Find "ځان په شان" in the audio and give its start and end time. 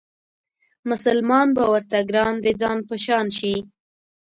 2.61-3.25